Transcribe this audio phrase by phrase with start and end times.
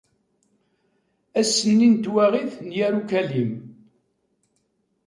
[1.39, 3.53] Ass-nni n twaɣit n Yarucalim.